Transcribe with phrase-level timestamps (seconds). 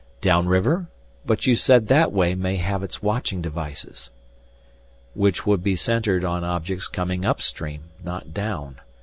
[0.19, 0.87] "Downriver?
[1.27, 4.09] But you said that way may have its watching devices."
[5.13, 8.81] "Which would be centered on objects coming upstream, not down.